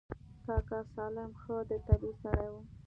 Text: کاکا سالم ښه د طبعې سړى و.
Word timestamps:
کاکا 0.45 0.79
سالم 0.93 1.31
ښه 1.41 1.55
د 1.69 1.71
طبعې 1.85 2.11
سړى 2.21 2.47
و. 2.51 2.55